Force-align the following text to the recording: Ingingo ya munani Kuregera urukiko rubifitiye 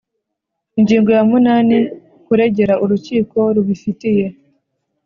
Ingingo 0.79 1.09
ya 1.17 1.23
munani 1.29 1.77
Kuregera 2.25 2.73
urukiko 2.83 3.39
rubifitiye 3.55 4.25